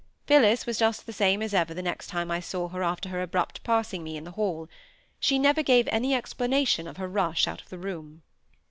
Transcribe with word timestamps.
Phillis 0.25 0.65
was 0.65 0.79
just 0.79 1.05
the 1.05 1.13
same 1.13 1.43
as 1.43 1.53
ever 1.53 1.75
the 1.75 1.81
next 1.83 2.07
time 2.07 2.31
I 2.31 2.39
saw 2.39 2.69
her 2.69 2.81
after 2.81 3.07
her 3.09 3.21
abrupt 3.21 3.63
passing 3.63 4.03
me 4.03 4.17
in 4.17 4.23
the 4.23 4.31
hall. 4.31 4.67
She 5.19 5.37
never 5.37 5.61
gave 5.61 5.87
any 5.89 6.15
explanation 6.15 6.87
of 6.87 6.97
her 6.97 7.07
rush 7.07 7.47
out 7.47 7.61
of 7.61 7.69
the 7.69 7.77
room. 7.77 8.23